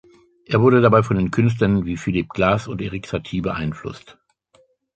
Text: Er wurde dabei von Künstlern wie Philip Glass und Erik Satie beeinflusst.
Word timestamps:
Er 0.45 0.59
wurde 0.61 0.81
dabei 0.81 1.03
von 1.03 1.29
Künstlern 1.29 1.85
wie 1.85 1.95
Philip 1.95 2.29
Glass 2.29 2.67
und 2.67 2.81
Erik 2.81 3.05
Satie 3.05 3.39
beeinflusst. 3.41 4.17